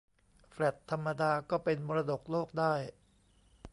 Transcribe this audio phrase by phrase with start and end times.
[0.51, 2.73] แฟลตธรรมดาก็เป็นมรดกโลกได้